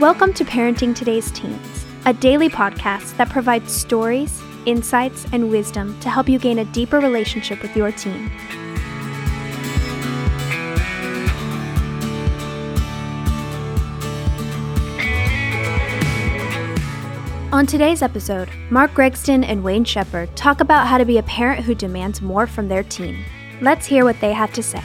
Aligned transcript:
Welcome 0.00 0.32
to 0.32 0.46
Parenting 0.46 0.96
Today's 0.96 1.30
Teens, 1.30 1.84
a 2.06 2.14
daily 2.14 2.48
podcast 2.48 3.14
that 3.18 3.28
provides 3.28 3.70
stories, 3.70 4.40
insights, 4.64 5.26
and 5.30 5.50
wisdom 5.50 6.00
to 6.00 6.08
help 6.08 6.26
you 6.26 6.38
gain 6.38 6.60
a 6.60 6.64
deeper 6.64 7.00
relationship 7.00 7.60
with 7.60 7.76
your 7.76 7.92
teen. 7.92 8.30
On 17.52 17.66
today's 17.66 18.00
episode, 18.00 18.48
Mark 18.70 18.92
Gregston 18.92 19.44
and 19.44 19.62
Wayne 19.62 19.84
Shepherd 19.84 20.34
talk 20.34 20.62
about 20.62 20.86
how 20.86 20.96
to 20.96 21.04
be 21.04 21.18
a 21.18 21.22
parent 21.24 21.66
who 21.66 21.74
demands 21.74 22.22
more 22.22 22.46
from 22.46 22.68
their 22.68 22.84
teen. 22.84 23.22
Let's 23.60 23.84
hear 23.84 24.04
what 24.06 24.18
they 24.22 24.32
have 24.32 24.54
to 24.54 24.62
say. 24.62 24.82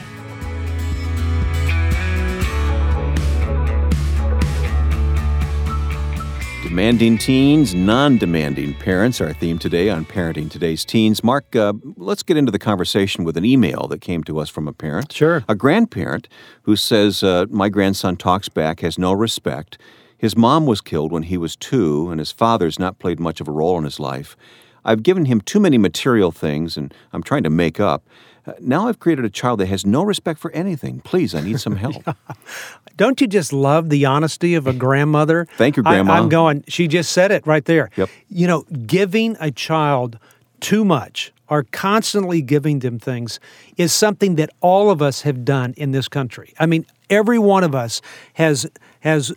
Demanding 6.65 7.19
teens, 7.19 7.75
non 7.75 8.17
demanding 8.17 8.73
parents, 8.73 9.21
our 9.21 9.33
theme 9.33 9.59
today 9.59 9.91
on 9.91 10.03
Parenting 10.03 10.49
Today's 10.49 10.83
Teens. 10.83 11.23
Mark, 11.23 11.55
uh, 11.55 11.73
let's 11.95 12.23
get 12.23 12.37
into 12.37 12.51
the 12.51 12.57
conversation 12.57 13.23
with 13.23 13.37
an 13.37 13.45
email 13.45 13.87
that 13.87 14.01
came 14.01 14.23
to 14.23 14.39
us 14.39 14.49
from 14.49 14.67
a 14.67 14.73
parent. 14.73 15.11
Sure. 15.11 15.45
A 15.47 15.53
grandparent 15.53 16.27
who 16.63 16.75
says, 16.75 17.21
uh, 17.21 17.45
My 17.51 17.69
grandson 17.69 18.17
talks 18.17 18.49
back, 18.49 18.79
has 18.79 18.97
no 18.97 19.13
respect. 19.13 19.77
His 20.17 20.35
mom 20.35 20.65
was 20.65 20.81
killed 20.81 21.11
when 21.11 21.23
he 21.23 21.37
was 21.37 21.55
two, 21.55 22.09
and 22.09 22.19
his 22.19 22.31
father's 22.31 22.79
not 22.79 22.97
played 22.97 23.19
much 23.19 23.39
of 23.39 23.47
a 23.47 23.51
role 23.51 23.77
in 23.77 23.83
his 23.83 23.99
life. 23.99 24.35
I've 24.83 25.03
given 25.03 25.25
him 25.25 25.41
too 25.41 25.59
many 25.59 25.77
material 25.77 26.31
things, 26.31 26.77
and 26.77 26.91
I'm 27.13 27.21
trying 27.21 27.43
to 27.43 27.51
make 27.51 27.79
up. 27.79 28.07
Uh, 28.47 28.53
now 28.59 28.87
I've 28.87 28.99
created 28.99 29.25
a 29.25 29.29
child 29.29 29.59
that 29.59 29.67
has 29.67 29.85
no 29.85 30.03
respect 30.03 30.39
for 30.39 30.51
anything. 30.51 30.99
Please, 31.01 31.33
I 31.33 31.41
need 31.41 31.59
some 31.59 31.75
help. 31.75 32.03
Don't 32.97 33.19
you 33.19 33.27
just 33.27 33.51
love 33.51 33.89
the 33.89 34.05
honesty 34.05 34.55
of 34.55 34.67
a 34.67 34.73
grandmother? 34.73 35.47
Thank 35.57 35.77
you, 35.77 35.83
I- 35.85 35.95
Grandma. 35.95 36.13
I'm 36.13 36.29
going, 36.29 36.63
she 36.67 36.87
just 36.87 37.11
said 37.11 37.31
it 37.31 37.45
right 37.45 37.65
there. 37.65 37.89
Yep. 37.95 38.09
You 38.29 38.47
know, 38.47 38.61
giving 38.85 39.35
a 39.39 39.51
child 39.51 40.19
too 40.59 40.85
much 40.85 41.33
or 41.47 41.63
constantly 41.71 42.41
giving 42.41 42.79
them 42.79 42.99
things 42.99 43.39
is 43.77 43.93
something 43.93 44.35
that 44.35 44.49
all 44.61 44.89
of 44.89 45.01
us 45.01 45.21
have 45.21 45.45
done 45.45 45.73
in 45.77 45.91
this 45.91 46.07
country. 46.07 46.53
I 46.59 46.65
mean, 46.65 46.85
every 47.09 47.39
one 47.39 47.63
of 47.63 47.75
us 47.75 48.01
has 48.33 48.65
has 49.01 49.33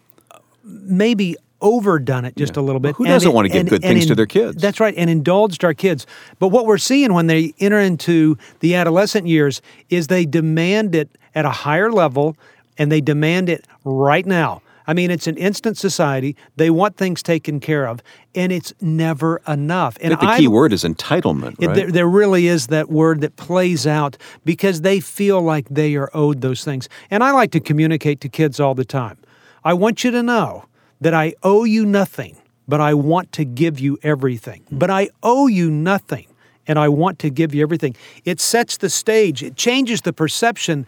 maybe 0.64 1.36
overdone 1.60 2.24
it 2.24 2.36
just 2.36 2.56
a 2.56 2.60
little 2.62 2.80
bit. 2.80 2.94
Who 2.96 3.04
doesn't 3.04 3.30
it- 3.30 3.34
wanna 3.34 3.48
give 3.48 3.60
and- 3.60 3.68
good 3.70 3.84
and 3.84 3.92
things 3.94 4.06
to 4.06 4.12
in- 4.12 4.16
their 4.16 4.26
kids? 4.26 4.60
That's 4.62 4.80
right, 4.80 4.94
and 4.96 5.08
indulged 5.10 5.64
our 5.64 5.74
kids. 5.74 6.06
But 6.38 6.48
what 6.48 6.66
we're 6.66 6.78
seeing 6.78 7.12
when 7.12 7.26
they 7.26 7.54
enter 7.58 7.78
into 7.80 8.36
the 8.60 8.74
adolescent 8.74 9.26
years 9.26 9.60
is 9.90 10.06
they 10.06 10.24
demand 10.24 10.94
it 10.94 11.08
at 11.34 11.44
a 11.44 11.50
higher 11.50 11.90
level 11.90 12.36
and 12.78 12.92
they 12.92 13.00
demand 13.00 13.48
it 13.48 13.66
right 13.84 14.24
now. 14.26 14.62
I 14.86 14.94
mean, 14.94 15.10
it's 15.10 15.26
an 15.26 15.36
instant 15.36 15.76
society. 15.76 16.34
They 16.56 16.70
want 16.70 16.96
things 16.96 17.22
taken 17.22 17.60
care 17.60 17.86
of, 17.86 18.00
and 18.34 18.50
it's 18.50 18.72
never 18.80 19.42
enough. 19.46 19.98
And 20.00 20.12
think 20.12 20.20
the 20.20 20.26
I- 20.28 20.38
key 20.38 20.48
word 20.48 20.72
is 20.72 20.82
entitlement, 20.82 21.56
it- 21.58 21.66
right? 21.66 21.76
there, 21.76 21.90
there 21.92 22.08
really 22.08 22.46
is 22.46 22.68
that 22.68 22.88
word 22.88 23.20
that 23.20 23.36
plays 23.36 23.86
out 23.86 24.16
because 24.46 24.80
they 24.80 24.98
feel 25.00 25.42
like 25.42 25.66
they 25.68 25.94
are 25.96 26.08
owed 26.14 26.40
those 26.40 26.64
things. 26.64 26.88
And 27.10 27.22
I 27.22 27.32
like 27.32 27.50
to 27.50 27.60
communicate 27.60 28.22
to 28.22 28.30
kids 28.30 28.58
all 28.60 28.74
the 28.74 28.84
time. 28.86 29.18
I 29.62 29.74
want 29.74 30.04
you 30.04 30.10
to 30.10 30.22
know 30.22 30.64
that 31.00 31.14
I 31.14 31.34
owe 31.42 31.64
you 31.64 31.86
nothing, 31.86 32.36
but 32.66 32.80
I 32.80 32.94
want 32.94 33.32
to 33.32 33.44
give 33.44 33.80
you 33.80 33.98
everything. 34.02 34.62
Hmm. 34.68 34.78
But 34.78 34.90
I 34.90 35.10
owe 35.22 35.46
you 35.46 35.70
nothing, 35.70 36.26
and 36.66 36.78
I 36.78 36.88
want 36.88 37.18
to 37.20 37.30
give 37.30 37.54
you 37.54 37.62
everything. 37.62 37.96
It 38.24 38.40
sets 38.40 38.76
the 38.76 38.90
stage, 38.90 39.42
it 39.42 39.56
changes 39.56 40.02
the 40.02 40.12
perception 40.12 40.86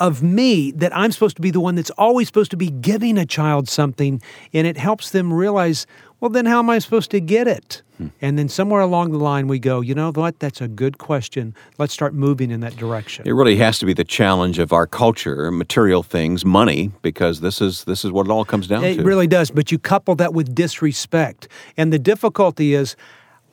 of 0.00 0.22
me 0.22 0.70
that 0.70 0.96
I'm 0.96 1.10
supposed 1.10 1.36
to 1.36 1.42
be 1.42 1.50
the 1.50 1.60
one 1.60 1.74
that's 1.74 1.90
always 1.90 2.28
supposed 2.28 2.52
to 2.52 2.56
be 2.56 2.70
giving 2.70 3.18
a 3.18 3.26
child 3.26 3.68
something, 3.68 4.22
and 4.52 4.66
it 4.66 4.76
helps 4.76 5.10
them 5.10 5.32
realize, 5.32 5.86
well, 6.20 6.30
then 6.30 6.46
how 6.46 6.58
am 6.58 6.68
I 6.70 6.78
supposed 6.78 7.10
to 7.12 7.20
get 7.20 7.46
it? 7.46 7.82
Hmm. 7.96 8.08
And 8.20 8.38
then 8.38 8.48
somewhere 8.48 8.80
along 8.80 9.12
the 9.12 9.18
line, 9.18 9.46
we 9.46 9.58
go, 9.58 9.80
you 9.80 9.94
know 9.94 10.10
what? 10.12 10.38
That's 10.40 10.60
a 10.60 10.68
good 10.68 10.98
question. 10.98 11.54
Let's 11.78 11.92
start 11.92 12.14
moving 12.14 12.50
in 12.50 12.60
that 12.60 12.76
direction. 12.76 13.26
It 13.26 13.32
really 13.32 13.56
has 13.56 13.78
to 13.80 13.86
be 13.86 13.92
the 13.92 14.04
challenge 14.04 14.58
of 14.58 14.72
our 14.72 14.86
culture, 14.86 15.50
material 15.50 16.02
things, 16.02 16.44
money, 16.44 16.90
because 17.02 17.40
this 17.40 17.60
is 17.60 17.84
this 17.84 18.04
is 18.04 18.10
what 18.10 18.26
it 18.26 18.30
all 18.30 18.44
comes 18.44 18.66
down 18.66 18.84
It 18.84 18.94
to. 18.94 19.00
It 19.00 19.04
really 19.04 19.26
does. 19.26 19.50
But 19.50 19.70
you 19.70 19.78
couple 19.78 20.14
that 20.16 20.34
with 20.34 20.54
disrespect. 20.54 21.48
And 21.76 21.92
the 21.92 21.98
difficulty 21.98 22.74
is, 22.74 22.96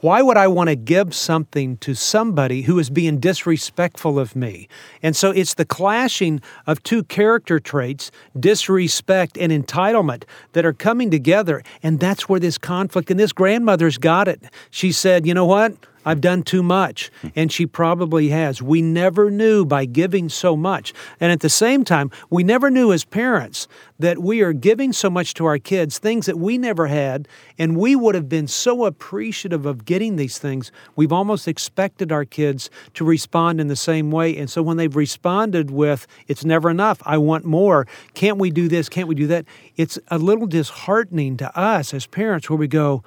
why 0.05 0.21
would 0.21 0.37
I 0.37 0.47
want 0.47 0.69
to 0.69 0.75
give 0.75 1.15
something 1.15 1.77
to 1.77 1.95
somebody 1.95 2.61
who 2.61 2.77
is 2.77 2.91
being 2.91 3.19
disrespectful 3.19 4.19
of 4.19 4.35
me? 4.35 4.67
And 5.01 5.15
so 5.15 5.31
it's 5.31 5.55
the 5.55 5.65
clashing 5.65 6.41
of 6.67 6.83
two 6.83 7.03
character 7.05 7.59
traits, 7.59 8.11
disrespect 8.39 9.35
and 9.35 9.51
entitlement, 9.51 10.25
that 10.51 10.63
are 10.63 10.73
coming 10.73 11.09
together. 11.09 11.63
And 11.81 11.99
that's 11.99 12.29
where 12.29 12.39
this 12.39 12.59
conflict, 12.59 13.09
and 13.09 13.19
this 13.19 13.33
grandmother's 13.33 13.97
got 13.97 14.27
it. 14.27 14.43
She 14.69 14.91
said, 14.91 15.25
you 15.25 15.33
know 15.33 15.47
what? 15.47 15.73
I've 16.05 16.21
done 16.21 16.43
too 16.43 16.63
much. 16.63 17.11
And 17.35 17.51
she 17.51 17.65
probably 17.65 18.29
has. 18.29 18.61
We 18.61 18.81
never 18.81 19.31
knew 19.31 19.65
by 19.65 19.85
giving 19.85 20.29
so 20.29 20.55
much. 20.55 20.93
And 21.19 21.31
at 21.31 21.39
the 21.41 21.49
same 21.49 21.83
time, 21.83 22.11
we 22.29 22.43
never 22.43 22.69
knew 22.69 22.93
as 22.93 23.03
parents 23.03 23.67
that 23.97 24.19
we 24.19 24.41
are 24.41 24.53
giving 24.53 24.93
so 24.93 25.09
much 25.09 25.33
to 25.35 25.45
our 25.45 25.57
kids, 25.57 25.97
things 25.97 26.25
that 26.25 26.37
we 26.37 26.57
never 26.57 26.87
had. 26.87 27.27
And 27.57 27.77
we 27.77 27.95
would 27.95 28.13
have 28.15 28.29
been 28.29 28.47
so 28.47 28.85
appreciative 28.85 29.65
of 29.65 29.85
getting 29.85 30.15
these 30.15 30.37
things. 30.37 30.71
We've 30.95 31.13
almost 31.13 31.47
expected 31.47 32.11
our 32.11 32.25
kids 32.25 32.69
to 32.93 33.05
respond 33.05 33.59
in 33.59 33.67
the 33.67 33.75
same 33.75 34.11
way. 34.11 34.35
And 34.37 34.49
so 34.49 34.61
when 34.61 34.77
they've 34.77 34.95
responded 34.95 35.71
with, 35.71 36.07
it's 36.27 36.45
never 36.45 36.69
enough, 36.69 37.01
I 37.05 37.17
want 37.17 37.45
more, 37.45 37.87
can't 38.13 38.37
we 38.37 38.51
do 38.51 38.67
this, 38.67 38.89
can't 38.89 39.07
we 39.07 39.15
do 39.15 39.27
that? 39.27 39.45
It's 39.77 39.97
a 40.09 40.17
little 40.17 40.47
disheartening 40.47 41.37
to 41.37 41.57
us 41.57 41.93
as 41.93 42.05
parents 42.05 42.49
where 42.49 42.57
we 42.57 42.67
go, 42.67 43.03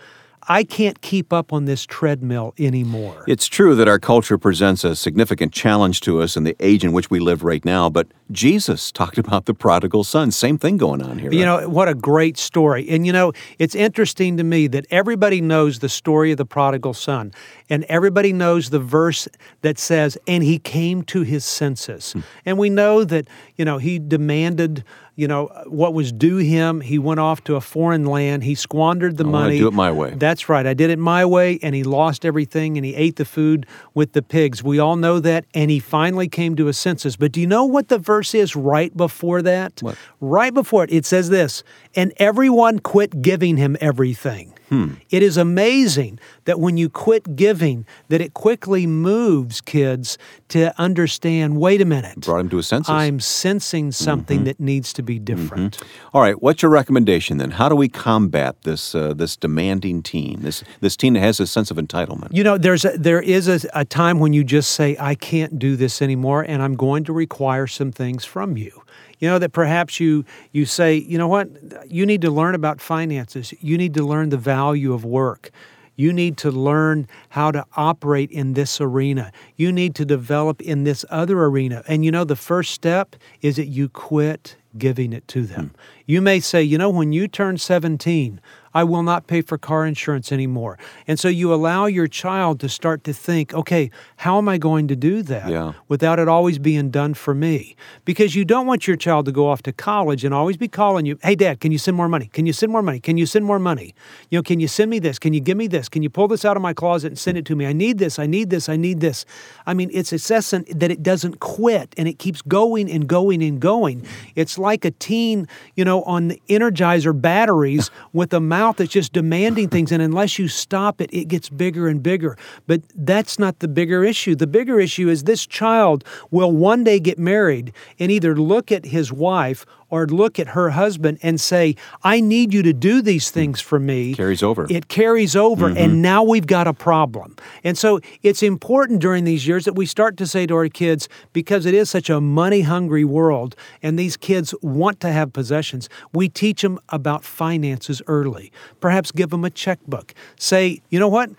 I 0.49 0.65
can't 0.65 1.01
keep 1.03 1.33
up 1.33 1.53
on 1.53 1.67
this 1.67 1.85
treadmill 1.85 2.55
anymore. 2.59 3.25
It's 3.29 3.47
true 3.47 3.75
that 3.75 3.87
our 3.87 3.99
culture 3.99 4.39
presents 4.39 4.83
a 4.83 4.97
significant 4.97 5.53
challenge 5.53 6.01
to 6.03 6.23
us 6.23 6.37
in 6.37 6.45
the 6.45 6.57
age 6.59 6.85
in 6.85 6.93
which 6.93 7.11
we 7.11 7.21
live 7.21 7.45
right 7.45 7.63
now, 7.65 7.91
but 7.91 8.09
Jesus 8.31 8.91
talked 8.91 9.19
about 9.19 9.45
the 9.45 9.55
prodigal 9.55 10.05
son. 10.05 10.31
Same 10.31 10.59
thing 10.59 10.79
going 10.79 11.03
on 11.03 11.19
here. 11.19 11.31
You 11.31 11.47
right? 11.47 11.63
know, 11.63 11.69
what 11.69 11.89
a 11.89 11.95
great 11.95 12.39
story. 12.39 12.89
And 12.89 13.07
you 13.07 13.13
know, 13.13 13.33
it's 13.59 13.75
interesting 13.75 14.37
to 14.39 14.45
me 14.45 14.67
that 14.69 14.87
everybody 14.91 15.41
knows 15.41 15.81
the 15.81 15.89
story 15.89 16.33
of 16.33 16.39
the 16.39 16.47
prodigal 16.47 16.95
son, 16.95 17.33
and 17.69 17.85
everybody 17.85 18.33
knows 18.33 18.71
the 18.71 18.79
verse 18.79 19.29
that 19.61 19.79
says, 19.79 20.17
and 20.27 20.43
he 20.43 20.59
came 20.59 21.03
to 21.05 21.23
his 21.23 21.45
senses. 21.45 22.13
Hmm. 22.13 22.21
And 22.47 22.59
we 22.59 22.71
know 22.71 23.05
that, 23.05 23.29
you 23.57 23.65
know, 23.65 23.79
he 23.79 23.99
demanded, 23.99 24.85
you 25.19 25.27
know, 25.27 25.47
what 25.67 25.95
was 25.95 26.13
due 26.13 26.37
him. 26.37 26.81
He 26.81 26.97
went 26.97 27.19
off 27.19 27.43
to 27.45 27.57
a 27.57 27.61
foreign 27.61 28.07
land, 28.07 28.45
he 28.45 28.55
squandered 28.55 29.17
the 29.17 29.25
I 29.25 29.31
money. 29.31 29.59
do 29.59 29.67
it 29.67 29.75
my 29.75 29.91
way. 29.91 30.15
That's 30.15 30.49
right. 30.49 30.65
I 30.65 30.75
did 30.75 30.91
it 30.91 30.99
my 30.99 31.25
way, 31.25 31.59
and 31.61 31.75
he 31.75 31.83
lost 31.83 32.25
everything, 32.25 32.79
and 32.79 32.87
he 32.87 32.95
ate 32.95 33.17
the 33.17 33.25
food 33.25 33.67
with 33.95 34.13
the 34.13 34.23
pigs. 34.23 34.63
We 34.63 34.79
all 34.79 34.95
know 34.95 35.19
that, 35.19 35.45
and 35.55 35.73
he 35.73 35.81
finally 35.81 36.29
came 36.29 36.55
to 36.55 36.67
his 36.67 36.79
senses. 36.79 37.17
But 37.17 37.33
do 37.33 37.41
you 37.41 37.49
know 37.49 37.65
what 37.65 37.89
the 37.89 37.99
verse 37.99 38.33
is 38.33 38.55
right 38.55 38.97
before 38.97 39.43
that? 39.43 39.83
What? 39.83 39.99
Right 40.21 40.55
before 40.55 40.85
it, 40.85 40.93
it 40.93 41.05
says 41.05 41.31
this, 41.31 41.65
and 41.97 42.13
everyone 42.19 42.79
quit 42.79 43.21
giving 43.21 43.57
him 43.57 43.77
everything. 43.81 44.55
Hmm. 44.69 44.95
It 45.11 45.23
is 45.23 45.37
amazing 45.37 46.19
that 46.45 46.61
when 46.61 46.77
you 46.77 46.89
quit 46.89 47.37
giving, 47.37 47.87
that 48.09 48.21
it 48.21 48.35
quickly 48.35 48.87
moves 48.87 49.61
kids 49.61 50.19
to 50.49 50.79
understand, 50.81 51.59
wait 51.59 51.81
a 51.81 51.85
minute. 51.85 52.21
Brought 52.21 52.41
him 52.41 52.49
to 52.51 52.57
his 52.59 52.69
senses. 52.69 52.91
I'm 52.91 53.21
sensing 53.21 53.93
something 53.93 54.39
Mm-hmm. 54.39 54.45
that 54.45 54.61
needs 54.61 54.93
to 54.93 55.03
be 55.03 55.19
different. 55.19 55.79
All 56.13 56.21
right, 56.21 56.41
what's 56.43 56.61
your 56.63 56.71
recommendation 56.71 57.39
then? 57.39 57.53
How 57.53 57.69
do 57.69 57.75
we 57.77 57.89
combat 57.89 58.57
this 58.63 58.95
uh, 58.95 59.15
this 59.15 59.37
demanding 59.37 60.03
teen? 60.03 60.41
This 60.43 60.63
this 60.81 60.97
teen 60.97 61.15
that 61.15 61.21
has 61.21 61.41
a 61.41 61.47
sense 61.47 61.71
of 61.71 61.77
entitlement. 61.79 62.29
You 62.33 62.45
know, 62.45 62.59
there's 62.59 62.85
a, 62.85 62.97
there 62.99 63.23
is 63.23 63.49
a, 63.49 63.61
a 63.75 63.85
time 63.85 64.19
when 64.19 64.33
you 64.33 64.45
just 64.45 64.73
say, 64.73 64.97
I 65.01 65.15
can't 65.15 65.59
do 65.59 65.77
this 65.77 66.03
anymore, 66.03 66.43
and 66.43 66.63
I'm 66.63 66.75
going 66.77 67.05
to 67.05 67.13
require 67.13 67.67
some 67.67 67.91
things 67.91 68.25
from 68.25 68.57
you. 68.57 68.83
You 69.19 69.29
know 69.29 69.39
that 69.39 69.53
perhaps 69.53 70.01
you 70.01 70.25
you 70.53 70.65
say, 70.65 70.97
you 70.97 71.19
know 71.19 71.29
what, 71.29 71.49
you 71.91 72.07
need 72.07 72.23
to 72.23 72.31
learn 72.31 72.55
about 72.55 72.81
finances. 72.81 73.53
You 73.61 73.77
need 73.77 73.95
to 73.95 74.05
learn 74.05 74.29
the 74.31 74.37
value 74.37 74.93
of 74.93 75.05
work. 75.05 75.51
You 75.97 76.13
need 76.13 76.37
to 76.39 76.51
learn 76.53 77.09
how 77.31 77.51
to 77.51 77.65
operate 77.77 78.31
in 78.31 78.55
this 78.55 78.81
arena. 78.81 79.33
You 79.57 79.73
need 79.73 79.95
to 79.97 80.05
develop 80.05 80.61
in 80.61 80.85
this 80.85 81.05
other 81.11 81.43
arena. 81.45 81.83
And 81.89 82.05
you 82.05 82.11
know, 82.11 82.25
the 82.25 82.37
first 82.37 82.73
step 82.73 83.17
is 83.43 83.57
that 83.57 83.67
you 83.67 83.89
quit 83.89 84.57
giving 84.77 85.13
it 85.13 85.27
to 85.29 85.45
them. 85.45 85.69
Hmm. 85.75 85.81
You 86.07 86.23
may 86.23 86.41
say, 86.41 86.63
you 86.63 86.79
know, 86.79 86.91
when 86.91 87.13
you 87.13 87.27
turn 87.29 87.59
17, 87.59 88.41
I 88.75 88.85
will 88.85 89.03
not 89.03 89.27
pay 89.27 89.41
for 89.41 89.59
car 89.59 89.87
insurance 89.87 90.31
anymore. 90.31 90.79
And 91.07 91.19
so 91.19 91.29
you 91.29 91.53
allow 91.53 91.87
your 91.87 92.07
child 92.07 92.61
to 92.61 92.69
start 92.69 93.03
to 93.05 93.13
think, 93.13 93.53
okay, 93.55 93.91
how 94.19 94.39
am 94.39 94.49
I 94.49 94.59
going 94.59 94.89
to 94.89 94.97
do 94.97 95.23
that 95.23 95.49
Yeah. 95.51 95.73
without 95.89 96.19
it 96.19 96.29
always 96.29 96.59
being 96.59 96.91
done 96.91 97.15
for 97.15 97.35
me? 97.35 97.77
Because 98.05 98.35
you 98.37 98.45
don't 98.45 98.67
want 98.67 98.87
your 98.87 98.97
child 98.97 99.25
to 99.27 99.33
go 99.33 99.49
off 99.49 99.63
to 99.63 99.73
college 99.73 100.23
and 100.25 100.33
always 100.35 100.57
be 100.57 100.69
calling 100.69 101.07
you, 101.07 101.19
hey, 101.23 101.35
dad, 101.35 101.61
can 101.61 101.73
you 101.73 101.79
send 101.79 101.97
more 101.97 102.09
money? 102.09 102.27
Can 102.33 102.47
you 102.47 102.53
send 102.53 102.71
more 102.71 102.83
money? 102.83 103.01
Can 103.01 103.17
you 103.17 103.27
send 103.27 103.45
more 103.45 103.59
money? 103.59 103.95
You 104.31 104.39
know, 104.39 104.43
can 104.43 104.61
you 104.61 104.69
send 104.69 104.91
me 104.91 104.99
this? 104.99 105.19
Can 105.19 105.33
you 105.33 105.41
give 105.41 105.57
me 105.57 105.67
this? 105.67 105.89
Can 105.89 106.03
you 106.03 106.11
pull 106.11 106.29
this 106.29 106.45
out 106.45 106.57
of 106.57 106.63
my 106.63 106.75
closet 106.75 107.09
and 107.09 107.19
send 107.29 107.39
it 107.39 107.47
to 107.47 107.57
me? 107.57 107.65
I 107.65 107.73
need 107.73 107.99
this. 107.99 108.19
I 108.19 108.27
need 108.27 108.51
this. 108.51 108.69
I 108.69 108.77
need 108.77 108.99
this. 109.01 109.25
I 109.67 109.75
mean, 109.75 109.91
it's 109.93 110.13
incessant 110.13 110.81
that 110.81 110.91
it 110.91 111.03
doesn't 111.03 111.39
quit 111.39 111.95
and 111.97 112.09
it 112.09 112.19
keeps 112.19 112.43
going 112.43 112.91
and 112.91 113.07
going 113.07 113.41
and 113.43 113.61
going. 113.61 114.05
It's 114.35 114.49
it's 114.49 114.57
like 114.57 114.87
a 114.87 114.93
teen, 114.93 115.47
you 115.77 115.85
know, 115.85 116.03
on 116.05 116.29
the 116.29 116.41
Energizer 116.49 117.13
batteries 117.13 117.91
with 118.15 118.33
a 118.33 118.41
mouth 118.41 118.79
that's 118.79 118.91
just 118.91 119.13
demanding 119.13 119.69
things. 119.69 119.93
And 119.93 120.01
unless 120.01 120.39
you 120.39 120.49
stop 120.49 121.03
it, 121.03 121.13
it 121.13 121.27
gets 121.29 121.51
bigger 121.51 121.87
and 121.87 122.03
bigger. 122.03 122.39
But 122.67 122.81
that's 122.95 123.39
not 123.39 123.59
the 123.59 123.69
bigger 123.69 124.05
issue. 124.05 124.35
The 124.35 124.47
bigger 124.47 124.81
issue 124.81 125.11
is 125.11 125.25
this 125.25 125.47
child 125.47 126.03
will 126.31 126.51
one 126.51 126.83
day 126.83 126.99
get 126.99 127.19
married 127.19 127.75
and 127.99 128.11
either 128.11 128.35
look 128.35 128.73
at 128.73 128.87
his 128.87 129.13
wife 129.13 129.67
or 129.91 130.07
look 130.07 130.39
at 130.39 130.49
her 130.49 130.71
husband 130.71 131.19
and 131.23 131.41
say, 131.41 131.75
I 132.03 132.21
need 132.21 132.53
you 132.53 132.63
to 132.63 132.73
do 132.73 133.03
these 133.03 133.31
things 133.31 133.61
for 133.61 133.79
me. 133.79 134.15
Carries 134.15 134.43
over. 134.43 134.67
It 134.69 134.89
carries 134.89 135.35
over, 135.35 135.69
mm-hmm. 135.69 135.79
and 135.79 136.03
now 136.03 136.23
we've 136.23 136.47
got 136.47 136.67
a 136.67 136.75
problem. 136.75 137.37
And 137.65 137.77
so 137.77 138.01
it's 138.23 138.43
important 138.43 139.01
during 139.01 139.25
these 139.25 139.47
years 139.47 139.65
that 139.65 139.75
we 139.75 139.87
start 139.87 140.17
to 140.19 140.27
say 140.27 140.47
to 140.47 140.55
our 140.55 140.69
kids, 140.69 141.09
because 141.33 141.67
it 141.67 141.75
is 141.75 141.89
such 141.89 142.11
a 142.11 142.21
money 142.21 142.63
hungry 142.63 143.05
world, 143.05 143.57
and 143.83 143.99
these 143.99 144.17
kids 144.17 144.55
want 144.63 145.01
to 145.01 145.11
have 145.11 145.33
possessions, 145.33 145.89
we 146.13 146.29
teach 146.29 146.63
them 146.63 146.79
about 146.91 147.25
finances 147.25 148.03
early. 148.07 148.53
Perhaps 148.81 149.13
give 149.13 149.31
them 149.31 149.45
a 149.45 149.51
checkbook. 149.51 150.15
Say, 150.39 150.83
you 150.91 150.99
know 150.99 151.09
what? 151.09 151.31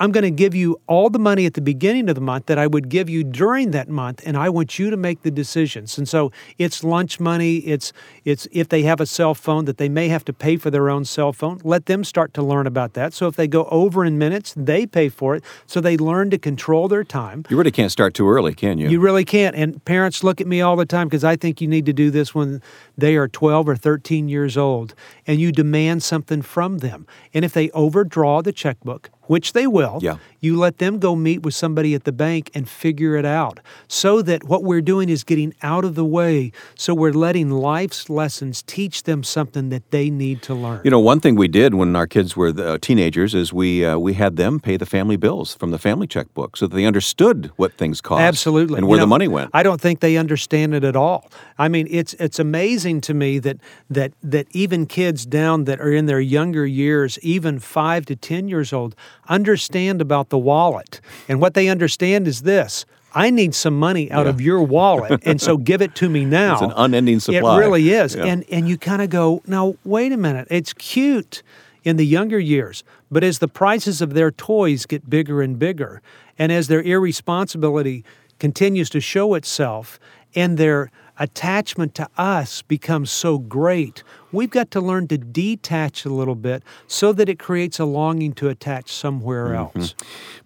I'm 0.00 0.12
going 0.12 0.22
to 0.22 0.30
give 0.30 0.54
you 0.54 0.80
all 0.86 1.10
the 1.10 1.18
money 1.18 1.44
at 1.44 1.54
the 1.54 1.60
beginning 1.60 2.08
of 2.08 2.14
the 2.14 2.20
month 2.20 2.46
that 2.46 2.58
I 2.58 2.66
would 2.66 2.88
give 2.88 3.10
you 3.10 3.24
during 3.24 3.72
that 3.72 3.88
month, 3.88 4.22
and 4.24 4.36
I 4.36 4.48
want 4.48 4.78
you 4.78 4.90
to 4.90 4.96
make 4.96 5.22
the 5.22 5.30
decisions. 5.30 5.98
And 5.98 6.08
so 6.08 6.30
it's 6.56 6.84
lunch 6.84 7.18
money. 7.18 7.56
It's 7.58 7.92
it's 8.24 8.46
if 8.52 8.68
they 8.68 8.82
have 8.82 9.00
a 9.00 9.06
cell 9.06 9.34
phone 9.34 9.64
that 9.64 9.78
they 9.78 9.88
may 9.88 10.08
have 10.08 10.24
to 10.26 10.32
pay 10.32 10.56
for 10.56 10.70
their 10.70 10.88
own 10.88 11.04
cell 11.04 11.32
phone. 11.32 11.60
Let 11.64 11.86
them 11.86 12.04
start 12.04 12.32
to 12.34 12.42
learn 12.42 12.66
about 12.66 12.94
that. 12.94 13.12
So 13.12 13.26
if 13.26 13.34
they 13.34 13.48
go 13.48 13.64
over 13.66 14.04
in 14.04 14.18
minutes, 14.18 14.54
they 14.56 14.86
pay 14.86 15.08
for 15.08 15.34
it. 15.34 15.42
So 15.66 15.80
they 15.80 15.96
learn 15.96 16.30
to 16.30 16.38
control 16.38 16.86
their 16.86 17.04
time. 17.04 17.44
You 17.48 17.56
really 17.56 17.72
can't 17.72 17.90
start 17.90 18.14
too 18.14 18.28
early, 18.28 18.54
can 18.54 18.78
you? 18.78 18.88
You 18.88 19.00
really 19.00 19.24
can't. 19.24 19.56
And 19.56 19.84
parents 19.84 20.22
look 20.22 20.40
at 20.40 20.46
me 20.46 20.60
all 20.60 20.76
the 20.76 20.86
time 20.86 21.08
because 21.08 21.24
I 21.24 21.34
think 21.34 21.60
you 21.60 21.66
need 21.66 21.86
to 21.86 21.92
do 21.92 22.10
this 22.10 22.34
when 22.34 22.62
they 22.96 23.16
are 23.16 23.26
12 23.26 23.68
or 23.68 23.76
13 23.76 24.28
years 24.28 24.56
old, 24.56 24.94
and 25.26 25.40
you 25.40 25.50
demand 25.50 26.02
something 26.04 26.42
from 26.42 26.78
them. 26.78 27.06
And 27.34 27.44
if 27.44 27.52
they 27.52 27.70
overdraw 27.70 28.42
the 28.42 28.52
checkbook 28.52 29.10
which 29.28 29.52
they 29.52 29.66
will, 29.66 29.98
yeah. 30.02 30.16
You 30.40 30.56
let 30.56 30.78
them 30.78 30.98
go 30.98 31.16
meet 31.16 31.42
with 31.42 31.54
somebody 31.54 31.94
at 31.94 32.04
the 32.04 32.12
bank 32.12 32.50
and 32.54 32.68
figure 32.68 33.16
it 33.16 33.24
out 33.24 33.60
so 33.88 34.22
that 34.22 34.44
what 34.44 34.62
we're 34.62 34.80
doing 34.80 35.08
is 35.08 35.24
getting 35.24 35.54
out 35.62 35.84
of 35.84 35.94
the 35.94 36.04
way. 36.04 36.52
So 36.74 36.94
we're 36.94 37.12
letting 37.12 37.50
life's 37.50 38.08
lessons 38.08 38.62
teach 38.62 39.04
them 39.04 39.22
something 39.22 39.68
that 39.70 39.90
they 39.90 40.10
need 40.10 40.42
to 40.42 40.54
learn. 40.54 40.80
You 40.84 40.90
know, 40.90 41.00
one 41.00 41.20
thing 41.20 41.34
we 41.36 41.48
did 41.48 41.74
when 41.74 41.96
our 41.96 42.06
kids 42.06 42.36
were 42.36 42.48
uh, 42.48 42.78
teenagers 42.80 43.34
is 43.34 43.52
we, 43.52 43.84
uh, 43.84 43.98
we 43.98 44.14
had 44.14 44.36
them 44.36 44.60
pay 44.60 44.76
the 44.76 44.86
family 44.86 45.16
bills 45.16 45.54
from 45.54 45.70
the 45.70 45.78
family 45.78 46.06
checkbook 46.06 46.56
so 46.56 46.66
that 46.66 46.74
they 46.74 46.84
understood 46.84 47.50
what 47.56 47.74
things 47.74 48.00
cost. 48.00 48.20
Absolutely. 48.20 48.78
And 48.78 48.86
where 48.86 48.96
you 48.96 49.00
know, 49.00 49.04
the 49.04 49.08
money 49.08 49.28
went. 49.28 49.50
I 49.52 49.62
don't 49.62 49.80
think 49.80 50.00
they 50.00 50.16
understand 50.16 50.74
it 50.74 50.84
at 50.84 50.96
all. 50.96 51.30
I 51.58 51.68
mean, 51.68 51.88
it's, 51.90 52.14
it's 52.14 52.38
amazing 52.38 53.00
to 53.02 53.14
me 53.14 53.38
that, 53.40 53.58
that, 53.90 54.12
that 54.22 54.46
even 54.52 54.86
kids 54.86 55.26
down 55.26 55.64
that 55.64 55.80
are 55.80 55.92
in 55.92 56.06
their 56.06 56.20
younger 56.20 56.66
years, 56.66 57.18
even 57.20 57.58
five 57.58 58.06
to 58.06 58.16
10 58.16 58.48
years 58.48 58.72
old, 58.72 58.94
understand 59.28 60.00
about 60.28 60.36
the 60.36 60.38
wallet. 60.38 61.00
And 61.28 61.40
what 61.40 61.54
they 61.54 61.68
understand 61.68 62.28
is 62.28 62.42
this 62.42 62.84
I 63.14 63.30
need 63.30 63.54
some 63.54 63.78
money 63.78 64.10
out 64.10 64.26
yeah. 64.26 64.30
of 64.30 64.40
your 64.40 64.62
wallet, 64.62 65.22
and 65.24 65.40
so 65.40 65.56
give 65.56 65.80
it 65.80 65.94
to 65.96 66.08
me 66.08 66.24
now. 66.24 66.54
It's 66.58 66.62
an 66.62 66.72
unending 66.76 67.20
supply. 67.20 67.56
It 67.56 67.58
really 67.58 67.90
is. 67.90 68.14
Yeah. 68.14 68.24
And 68.26 68.44
and 68.50 68.68
you 68.68 68.76
kind 68.78 69.02
of 69.02 69.10
go, 69.10 69.42
now 69.46 69.76
wait 69.84 70.12
a 70.12 70.16
minute. 70.16 70.48
It's 70.50 70.72
cute 70.74 71.42
in 71.84 71.96
the 71.96 72.06
younger 72.06 72.38
years, 72.38 72.84
but 73.10 73.24
as 73.24 73.38
the 73.38 73.48
prices 73.48 74.02
of 74.02 74.12
their 74.14 74.30
toys 74.30 74.86
get 74.86 75.08
bigger 75.08 75.40
and 75.42 75.58
bigger, 75.58 76.02
and 76.38 76.52
as 76.52 76.68
their 76.68 76.82
irresponsibility 76.82 78.04
continues 78.38 78.90
to 78.90 79.00
show 79.00 79.34
itself, 79.34 79.98
and 80.34 80.58
their 80.58 80.90
attachment 81.18 81.94
to 81.94 82.08
us 82.16 82.62
becomes 82.62 83.10
so 83.10 83.38
great, 83.38 84.04
we've 84.32 84.50
got 84.50 84.70
to 84.72 84.80
learn 84.80 85.08
to 85.08 85.18
detach 85.18 86.04
a 86.04 86.08
little 86.08 86.34
bit 86.34 86.62
so 86.86 87.12
that 87.12 87.28
it 87.28 87.38
creates 87.38 87.78
a 87.78 87.84
longing 87.84 88.32
to 88.34 88.48
attach 88.48 88.92
somewhere 88.92 89.48
mm-hmm. 89.48 89.78
else. 89.78 89.94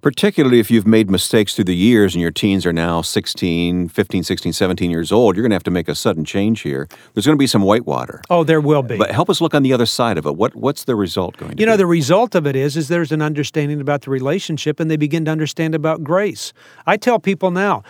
Particularly 0.01 0.59
if 0.59 0.71
you've 0.71 0.87
made 0.87 1.11
mistakes 1.11 1.55
through 1.55 1.65
the 1.65 1.77
years 1.77 2.15
and 2.15 2.23
your 2.23 2.31
teens 2.31 2.67
are 2.67 2.73
now 2.73 3.03
16, 3.03 3.89
15, 3.89 4.23
16, 4.23 4.53
17 4.53 4.91
years 4.91 5.13
old, 5.13 5.37
you're 5.37 5.43
going 5.43 5.51
to 5.51 5.57
have 5.57 5.63
to 5.63 5.71
make 5.71 5.89
a 5.89 5.95
sudden 5.95 6.25
change 6.25 6.63
here. 6.63 6.89
There's 7.15 7.27
going 7.27 7.37
to 7.37 7.41
be 7.41 7.47
some 7.47 7.63
whitewater. 7.63 8.23
Oh, 8.31 8.45
there 8.45 8.61
will 8.61 8.83
be. 8.83 8.97
But 8.97 9.11
help 9.11 9.31
us 9.31 9.41
look 9.41 9.55
on 9.55 9.63
the 9.63 9.73
other 9.73 9.87
side 9.87 10.19
of 10.19 10.27
it. 10.27 10.37
What 10.37 10.55
what's 10.55 10.85
the 10.85 10.97
result 10.97 11.37
going 11.37 11.53
to 11.53 11.61
You 11.61 11.67
know, 11.67 11.75
be? 11.75 11.79
the 11.79 11.87
result 11.87 12.35
of 12.35 12.47
it 12.47 12.57
is 12.57 12.77
is 12.77 12.89
there's 12.89 13.13
an 13.13 13.23
understanding 13.23 13.81
about 13.81 14.03
the 14.03 14.11
relationship 14.11 14.81
and 14.81 14.91
they 14.91 14.97
begin 14.97 15.25
to 15.27 15.31
understand 15.31 15.75
about 15.75 16.03
grace. 16.03 16.53
I 16.87 16.97
tell 16.97 17.19
people 17.19 17.51
now, 17.51 17.83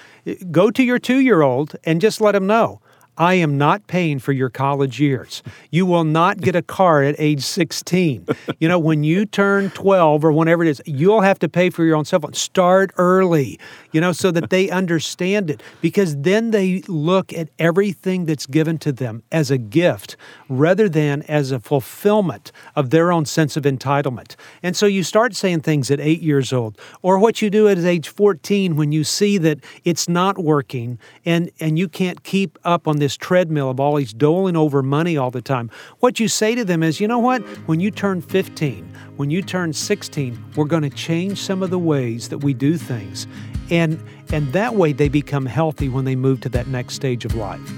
go 0.50 0.70
to 0.70 0.82
your 0.82 0.98
2-year-old 0.98 1.76
and 1.84 2.00
just 2.00 2.20
let 2.20 2.34
him 2.34 2.46
know 2.46 2.80
I 3.18 3.34
am 3.34 3.58
not 3.58 3.86
paying 3.86 4.18
for 4.18 4.32
your 4.32 4.48
college 4.48 4.98
years. 4.98 5.42
You 5.70 5.84
will 5.84 6.04
not 6.04 6.40
get 6.40 6.56
a 6.56 6.62
car 6.62 7.02
at 7.02 7.14
age 7.18 7.42
16. 7.42 8.26
You 8.58 8.68
know, 8.68 8.78
when 8.78 9.04
you 9.04 9.26
turn 9.26 9.70
12 9.70 10.24
or 10.24 10.32
whenever 10.32 10.64
it 10.64 10.68
is, 10.68 10.80
you'll 10.86 11.20
have 11.20 11.38
to 11.40 11.48
pay 11.48 11.68
for 11.68 11.84
your 11.84 11.96
own 11.96 12.06
cell 12.06 12.20
phone. 12.20 12.32
Start 12.32 12.90
early, 12.96 13.58
you 13.92 14.00
know, 14.00 14.12
so 14.12 14.30
that 14.30 14.50
they 14.50 14.70
understand 14.70 15.50
it 15.50 15.62
because 15.82 16.16
then 16.16 16.52
they 16.52 16.80
look 16.88 17.32
at 17.34 17.48
everything 17.58 18.24
that's 18.24 18.46
given 18.46 18.78
to 18.78 18.92
them 18.92 19.22
as 19.30 19.50
a 19.50 19.58
gift 19.58 20.16
rather 20.58 20.88
than 20.88 21.22
as 21.22 21.50
a 21.50 21.60
fulfillment 21.60 22.52
of 22.76 22.90
their 22.90 23.12
own 23.12 23.24
sense 23.24 23.56
of 23.56 23.64
entitlement. 23.64 24.36
And 24.62 24.76
so 24.76 24.86
you 24.86 25.02
start 25.02 25.34
saying 25.34 25.60
things 25.60 25.90
at 25.90 26.00
eight 26.00 26.20
years 26.20 26.52
old 26.52 26.78
or 27.02 27.18
what 27.18 27.42
you 27.42 27.50
do 27.50 27.68
at 27.68 27.78
age 27.78 28.08
14 28.08 28.76
when 28.76 28.92
you 28.92 29.04
see 29.04 29.38
that 29.38 29.58
it's 29.84 30.08
not 30.08 30.38
working 30.38 30.98
and, 31.24 31.50
and 31.60 31.78
you 31.78 31.88
can't 31.88 32.22
keep 32.22 32.58
up 32.64 32.88
on 32.88 32.98
this 32.98 33.16
treadmill 33.16 33.70
of 33.70 33.80
always 33.80 34.12
doling 34.12 34.56
over 34.56 34.82
money 34.82 35.16
all 35.16 35.30
the 35.30 35.42
time. 35.42 35.70
What 36.00 36.20
you 36.20 36.28
say 36.28 36.54
to 36.54 36.64
them 36.64 36.82
is, 36.82 37.00
you 37.00 37.08
know 37.08 37.18
what? 37.18 37.42
When 37.66 37.80
you 37.80 37.90
turn 37.90 38.20
15, 38.20 38.84
when 39.16 39.30
you 39.30 39.42
turn 39.42 39.72
16, 39.72 40.52
we're 40.56 40.64
going 40.64 40.82
to 40.82 40.90
change 40.90 41.38
some 41.38 41.62
of 41.62 41.70
the 41.70 41.78
ways 41.78 42.28
that 42.28 42.38
we 42.38 42.54
do 42.54 42.76
things. 42.76 43.26
And, 43.70 44.02
and 44.32 44.52
that 44.52 44.74
way 44.74 44.92
they 44.92 45.08
become 45.08 45.46
healthy 45.46 45.88
when 45.88 46.04
they 46.04 46.16
move 46.16 46.40
to 46.42 46.48
that 46.50 46.66
next 46.66 46.94
stage 46.94 47.24
of 47.24 47.34
life. 47.34 47.72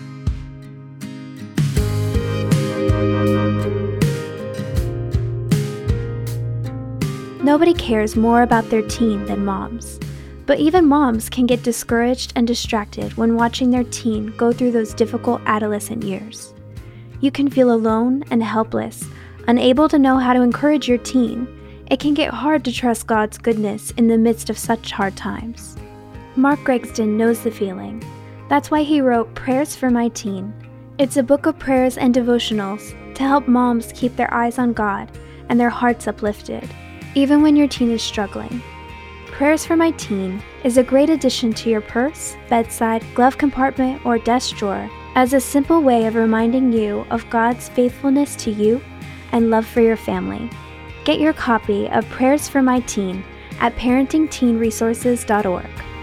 Nobody 7.44 7.74
cares 7.74 8.16
more 8.16 8.42
about 8.42 8.68
their 8.70 8.82
teen 8.82 9.26
than 9.26 9.44
moms. 9.44 10.00
But 10.46 10.58
even 10.58 10.86
moms 10.86 11.28
can 11.28 11.46
get 11.46 11.62
discouraged 11.62 12.32
and 12.36 12.46
distracted 12.46 13.16
when 13.16 13.36
watching 13.36 13.70
their 13.70 13.84
teen 13.84 14.34
go 14.36 14.52
through 14.52 14.72
those 14.72 14.94
difficult 14.94 15.40
adolescent 15.46 16.02
years. 16.02 16.54
You 17.20 17.30
can 17.30 17.50
feel 17.50 17.70
alone 17.70 18.24
and 18.30 18.42
helpless, 18.42 19.04
unable 19.46 19.88
to 19.90 19.98
know 19.98 20.18
how 20.18 20.32
to 20.32 20.42
encourage 20.42 20.88
your 20.88 20.98
teen. 20.98 21.46
It 21.90 22.00
can 22.00 22.14
get 22.14 22.32
hard 22.32 22.64
to 22.64 22.72
trust 22.72 23.06
God's 23.06 23.38
goodness 23.38 23.90
in 23.92 24.08
the 24.08 24.18
midst 24.18 24.50
of 24.50 24.58
such 24.58 24.90
hard 24.90 25.16
times. 25.16 25.76
Mark 26.36 26.60
Gregston 26.60 27.16
knows 27.16 27.42
the 27.42 27.50
feeling. 27.50 28.02
That's 28.48 28.70
why 28.70 28.82
he 28.82 29.00
wrote 29.00 29.34
Prayers 29.34 29.76
for 29.76 29.90
My 29.90 30.08
Teen. 30.08 30.52
It's 30.98 31.18
a 31.18 31.22
book 31.22 31.46
of 31.46 31.58
prayers 31.58 31.98
and 31.98 32.14
devotionals 32.14 32.94
to 33.14 33.22
help 33.22 33.48
moms 33.48 33.92
keep 33.94 34.16
their 34.16 34.32
eyes 34.32 34.58
on 34.58 34.72
God 34.72 35.10
and 35.48 35.58
their 35.58 35.70
hearts 35.70 36.06
uplifted, 36.06 36.68
even 37.14 37.42
when 37.42 37.56
your 37.56 37.68
teen 37.68 37.90
is 37.90 38.02
struggling. 38.02 38.62
Prayers 39.28 39.66
for 39.66 39.76
My 39.76 39.90
Teen 39.92 40.42
is 40.62 40.76
a 40.76 40.82
great 40.82 41.10
addition 41.10 41.52
to 41.54 41.68
your 41.68 41.80
purse, 41.80 42.36
bedside, 42.48 43.04
glove 43.14 43.36
compartment, 43.36 44.04
or 44.06 44.18
desk 44.18 44.56
drawer 44.56 44.88
as 45.16 45.32
a 45.32 45.40
simple 45.40 45.82
way 45.82 46.06
of 46.06 46.14
reminding 46.14 46.72
you 46.72 47.04
of 47.10 47.28
God's 47.30 47.68
faithfulness 47.68 48.36
to 48.36 48.50
you 48.50 48.80
and 49.32 49.50
love 49.50 49.66
for 49.66 49.80
your 49.80 49.96
family. 49.96 50.48
Get 51.04 51.18
your 51.18 51.32
copy 51.32 51.88
of 51.90 52.08
Prayers 52.10 52.48
for 52.48 52.62
My 52.62 52.80
Teen 52.80 53.24
at 53.60 53.74
parentingteenresources.org. 53.76 55.93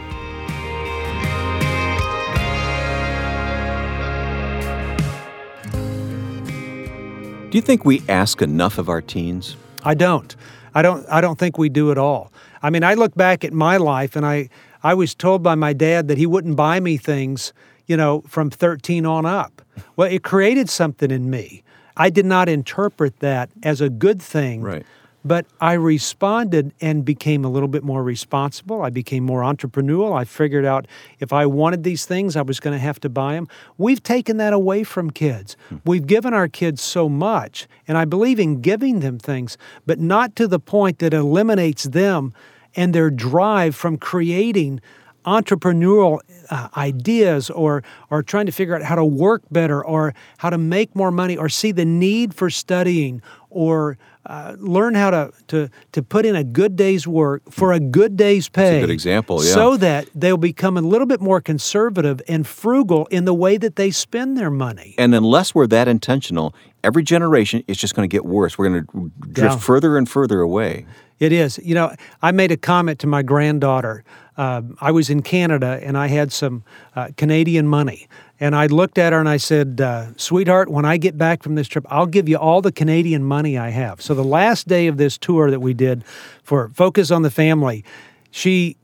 Do 7.51 7.58
you 7.58 7.62
think 7.62 7.84
we 7.84 8.01
ask 8.08 8.41
enough 8.41 8.77
of 8.77 8.88
our 8.88 9.01
teens? 9.01 9.58
I 9.84 9.93
don't. 9.93 10.34
I 10.74 10.81
don't 10.81 11.05
I 11.10 11.20
don't 11.20 11.38
think 11.38 11.58
we 11.58 11.67
do 11.67 11.91
at 11.91 11.98
all. 11.98 12.31
I 12.63 12.70
mean, 12.70 12.81
I 12.81 12.93
look 12.93 13.13
back 13.13 13.43
at 13.43 13.51
my 13.51 13.75
life 13.75 14.15
and 14.15 14.25
I 14.25 14.48
I 14.84 14.93
was 14.93 15.13
told 15.13 15.43
by 15.43 15.55
my 15.55 15.74
dad 15.74 16.08
that 16.08 16.17
he 16.17 16.25
wouldn't 16.25 16.55
buy 16.55 16.79
me 16.79 16.96
things, 16.96 17.51
you 17.88 17.98
know, 17.98 18.22
from 18.22 18.51
13 18.51 19.05
on 19.05 19.25
up. 19.25 19.62
Well, 19.98 20.10
it 20.10 20.24
created 20.24 20.70
something 20.70 21.12
in 21.12 21.29
me. 21.29 21.62
I 21.98 22.10
did 22.10 22.25
not 22.25 22.48
interpret 22.48 23.20
that 23.20 23.50
as 23.63 23.81
a 23.81 23.89
good 23.89 24.22
thing. 24.22 24.62
Right. 24.62 24.86
But 25.24 25.46
I 25.60 25.74
responded 25.74 26.74
and 26.82 27.06
became 27.06 27.46
a 27.46 27.50
little 27.50 27.68
bit 27.68 27.84
more 27.84 28.04
responsible. 28.04 28.82
I 28.82 28.90
became 28.90 29.24
more 29.24 29.42
entrepreneurial. 29.42 30.18
I 30.18 30.25
figured 30.25 30.66
out 30.66 30.88
if 31.20 31.32
I 31.32 31.46
wanted 31.46 31.84
these 31.84 32.06
things, 32.06 32.36
I 32.36 32.42
was 32.42 32.60
going 32.60 32.74
to 32.74 32.80
have 32.80 33.00
to 33.01 33.10
buy 33.10 33.34
them. 33.34 33.48
We've 33.78 34.01
taken 34.01 34.38
that 34.38 34.54
away 34.54 34.84
from 34.84 35.12
kids. 35.12 35.56
Hmm. 35.70 35.78
We've 35.86 36.08
given 36.08 36.34
our 36.34 36.48
kids 36.48 36.82
so 36.82 37.08
much, 37.08 37.68
and 37.88 37.98
I 37.98 38.06
believe 38.06 38.40
in 38.40 38.62
giving 38.62 39.00
them 39.01 39.20
things, 39.20 39.58
but 39.86 40.00
not 40.00 40.36
to 40.38 40.48
the 40.48 40.60
point 40.60 41.00
that 41.00 41.13
eliminates 41.13 41.84
them 41.84 42.34
and 42.75 42.96
their 42.96 43.10
drive 43.10 43.75
from 43.75 43.98
creating 43.98 44.82
entrepreneurial 45.25 46.20
uh, 46.50 46.68
ideas 46.75 47.50
or 47.50 47.84
or 48.10 48.24
trying 48.24 48.46
to 48.46 48.51
figure 48.51 48.75
out 48.75 48.82
how 48.82 48.96
to 48.96 49.06
work 49.06 49.44
better 49.51 49.84
or 49.84 50.13
how 50.38 50.50
to 50.50 50.58
make 50.58 50.96
more 50.96 51.12
money 51.12 51.38
or 51.38 51.48
see 51.48 51.72
the 51.72 51.86
need 51.86 52.34
for 52.34 52.50
studying 52.50 53.22
or 53.50 53.98
uh, 54.25 54.56
learn 54.60 54.94
how 54.94 55.10
to, 55.10 55.32
to 55.48 55.70
to 55.94 56.04
put 56.04 56.25
in 56.25 56.36
a 56.36 56.44
good 56.44 56.75
day's 56.75 57.08
work 57.08 57.42
for 57.50 57.74
a 57.74 57.80
good 57.80 58.16
day's 58.16 58.48
pay. 58.50 58.80
good 58.80 58.90
example, 58.90 59.44
yeah. 59.44 59.51
So 59.54 59.78
that 59.78 60.08
they'll 60.13 60.38
become 60.38 60.78
a 60.78 60.82
little 60.82 61.08
bit 61.08 61.22
more 61.22 61.42
conservative 61.42 62.22
and 62.28 62.46
frugal 62.46 63.08
in 63.08 63.25
the 63.25 63.34
way 63.34 63.58
that 63.58 63.75
they 63.78 63.92
spend 63.92 64.38
their 64.38 64.51
money. 64.51 64.96
And 64.98 65.16
unless 65.16 65.56
we're 65.56 65.68
that 65.68 65.88
intentional, 65.88 66.54
every 66.84 67.04
generation 67.04 67.63
is 67.68 67.78
just 67.78 67.96
going 67.96 68.08
to 68.08 68.13
get 68.13 68.25
worse. 68.25 68.58
We're 68.58 68.70
going 68.70 68.86
to 68.86 69.12
drift 69.32 69.54
Yeah. 69.56 69.60
further 69.60 69.98
and 69.98 70.08
further 70.08 70.40
away. 70.42 70.86
It 71.22 71.32
is. 71.32 71.60
You 71.63 71.75
know, 71.75 71.96
I 72.24 72.32
made 72.32 72.51
a 72.51 72.58
comment 72.58 72.98
to 73.00 73.08
my 73.08 73.22
granddaughter. 73.22 74.04
Um, 74.38 74.75
I 74.82 74.90
was 74.90 75.12
in 75.12 75.22
Canada 75.22 75.80
and 75.84 75.96
I 75.96 76.08
had 76.08 76.32
some 76.32 76.63
uh, 76.96 77.10
Canadian 77.16 77.68
money. 77.68 78.08
And 78.40 78.56
I 78.56 78.66
looked 78.66 78.98
at 78.98 79.13
her 79.13 79.20
and 79.20 79.30
I 79.30 79.38
said, 79.38 79.80
uh, 79.80 80.18
Sweetheart, 80.18 80.70
when 80.70 80.84
I 80.84 80.98
get 80.98 81.20
back 81.20 81.44
from 81.44 81.54
this 81.54 81.68
trip, 81.68 81.86
I'll 81.92 82.08
give 82.08 82.28
you 82.28 82.38
all 82.38 82.60
the 82.60 82.72
Canadian 82.72 83.24
money 83.24 83.56
I 83.56 83.70
have. 83.70 84.01
So 84.01 84.16
the 84.16 84.24
last 84.24 84.68
day 84.68 84.88
of 84.88 84.98
this 84.98 85.16
tour 85.16 85.51
that 85.51 85.60
we 85.60 85.75
did 85.75 86.04
for 86.42 86.70
Focus 86.70 87.12
on 87.12 87.22
the 87.22 87.30
Family, 87.30 87.86
she 88.32 88.75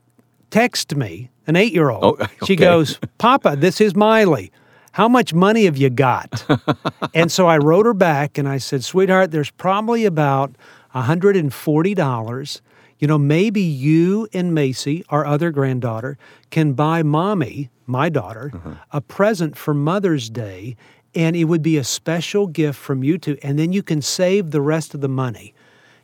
texted 0.52 0.96
me, 0.96 1.30
an 1.48 1.56
eight 1.56 1.72
year 1.72 1.90
old. 1.90 2.20
Oh, 2.20 2.26
She 2.46 2.54
goes, 2.54 3.00
Papa, 3.18 3.56
this 3.58 3.80
is 3.80 3.96
Miley. 3.96 4.52
How 4.92 5.08
much 5.08 5.34
money 5.34 5.64
have 5.64 5.76
you 5.76 5.90
got? 5.90 6.44
and 7.14 7.32
so 7.32 7.48
I 7.48 7.58
wrote 7.58 7.84
her 7.84 7.94
back 7.94 8.38
and 8.38 8.48
I 8.48 8.58
said, 8.58 8.84
Sweetheart, 8.84 9.32
there's 9.32 9.50
probably 9.50 10.04
about 10.04 10.54
$140. 10.94 12.60
You 12.98 13.06
know, 13.06 13.18
maybe 13.18 13.60
you 13.60 14.28
and 14.32 14.52
Macy, 14.54 15.04
our 15.08 15.24
other 15.24 15.50
granddaughter, 15.50 16.18
can 16.50 16.72
buy 16.72 17.02
mommy, 17.02 17.70
my 17.86 18.08
daughter, 18.08 18.52
a 18.90 19.00
present 19.00 19.56
for 19.56 19.72
Mother's 19.72 20.28
Day, 20.28 20.76
and 21.14 21.36
it 21.36 21.44
would 21.44 21.62
be 21.62 21.76
a 21.76 21.84
special 21.84 22.46
gift 22.48 22.78
from 22.78 23.02
you 23.04 23.16
two, 23.18 23.38
and 23.42 23.58
then 23.58 23.72
you 23.72 23.82
can 23.82 24.02
save 24.02 24.50
the 24.50 24.60
rest 24.60 24.94
of 24.94 25.00
the 25.00 25.08
money. 25.08 25.54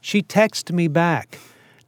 She 0.00 0.22
texted 0.22 0.72
me 0.72 0.86
back, 0.88 1.38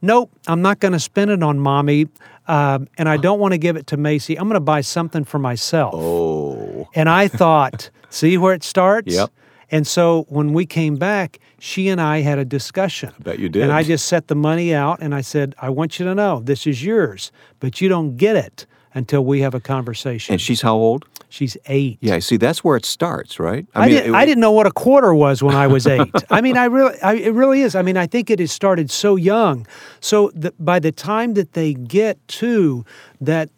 Nope, 0.02 0.30
I'm 0.46 0.60
not 0.60 0.80
going 0.80 0.92
to 0.92 1.00
spend 1.00 1.30
it 1.30 1.42
on 1.42 1.58
mommy, 1.58 2.08
um, 2.48 2.86
and 2.98 3.08
I 3.08 3.16
don't 3.16 3.38
want 3.38 3.52
to 3.52 3.58
give 3.58 3.76
it 3.76 3.86
to 3.88 3.96
Macy. 3.96 4.36
I'm 4.38 4.44
going 4.44 4.54
to 4.54 4.60
buy 4.60 4.80
something 4.82 5.24
for 5.24 5.38
myself. 5.38 5.94
Oh, 5.96 6.88
And 6.94 7.08
I 7.08 7.28
thought, 7.28 7.90
see 8.10 8.36
where 8.36 8.54
it 8.54 8.62
starts? 8.62 9.14
Yep. 9.14 9.30
And 9.70 9.86
so 9.86 10.26
when 10.28 10.52
we 10.52 10.64
came 10.66 10.96
back, 10.96 11.38
she 11.58 11.88
and 11.88 12.00
I 12.00 12.20
had 12.20 12.38
a 12.38 12.44
discussion. 12.44 13.12
I 13.18 13.22
bet 13.22 13.38
you 13.38 13.48
did. 13.48 13.62
And 13.64 13.72
I 13.72 13.82
just 13.82 14.06
set 14.06 14.28
the 14.28 14.34
money 14.36 14.72
out 14.74 14.98
and 15.00 15.14
I 15.14 15.20
said, 15.22 15.54
I 15.60 15.70
want 15.70 15.98
you 15.98 16.04
to 16.06 16.14
know 16.14 16.40
this 16.40 16.66
is 16.66 16.84
yours, 16.84 17.32
but 17.58 17.80
you 17.80 17.88
don't 17.88 18.16
get 18.16 18.36
it 18.36 18.66
until 18.94 19.24
we 19.24 19.40
have 19.40 19.54
a 19.54 19.60
conversation. 19.60 20.32
and 20.34 20.40
she's 20.40 20.62
how 20.62 20.74
old? 20.76 21.04
She's 21.28 21.56
eight. 21.66 21.98
Yeah, 22.00 22.18
see, 22.20 22.36
that's 22.36 22.62
where 22.62 22.76
it 22.76 22.84
starts, 22.86 23.38
right? 23.40 23.66
I, 23.74 23.88
didn't, 23.88 24.10
it- 24.10 24.16
I 24.16 24.24
didn't 24.24 24.40
know 24.40 24.52
what 24.52 24.66
a 24.66 24.70
quarter 24.70 25.12
was 25.12 25.42
when 25.42 25.54
I 25.56 25.66
was 25.66 25.86
eight. 25.86 26.08
I 26.30 26.40
mean, 26.40 26.56
I 26.56 26.66
really, 26.66 26.98
I, 27.02 27.14
it 27.14 27.34
really 27.34 27.60
is. 27.62 27.74
I 27.74 27.82
mean, 27.82 27.96
I 27.96 28.06
think 28.06 28.30
it 28.30 28.38
has 28.38 28.52
started 28.52 28.90
so 28.90 29.16
young. 29.16 29.66
So 30.00 30.30
that 30.36 30.54
by 30.64 30.78
the 30.78 30.92
time 30.92 31.34
that 31.34 31.52
they 31.54 31.74
get 31.74 32.16
to 32.28 32.84
that 33.20 33.50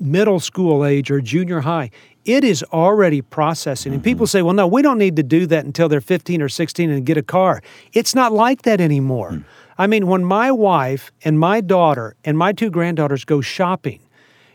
middle 0.00 0.40
school 0.40 0.84
age 0.84 1.10
or 1.10 1.20
junior 1.20 1.60
high, 1.60 1.90
it 2.24 2.44
is 2.44 2.62
already 2.72 3.20
processing. 3.22 3.92
And 3.92 4.02
people 4.02 4.26
say, 4.26 4.42
well, 4.42 4.54
no, 4.54 4.66
we 4.66 4.82
don't 4.82 4.98
need 4.98 5.16
to 5.16 5.22
do 5.22 5.46
that 5.46 5.64
until 5.64 5.88
they're 5.88 6.00
15 6.00 6.40
or 6.42 6.48
16 6.48 6.90
and 6.90 7.04
get 7.06 7.16
a 7.16 7.22
car. 7.22 7.62
It's 7.92 8.14
not 8.14 8.32
like 8.32 8.62
that 8.62 8.80
anymore. 8.80 9.42
I 9.78 9.86
mean, 9.86 10.06
when 10.06 10.24
my 10.24 10.50
wife 10.52 11.10
and 11.24 11.38
my 11.38 11.60
daughter 11.60 12.14
and 12.24 12.38
my 12.38 12.52
two 12.52 12.70
granddaughters 12.70 13.24
go 13.24 13.40
shopping, 13.40 14.00